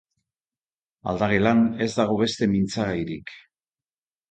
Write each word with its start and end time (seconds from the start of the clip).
Aldagelan 1.11 1.61
ez 1.87 1.89
dago 2.01 2.17
beste 2.23 2.49
mintzagairik. 2.57 3.37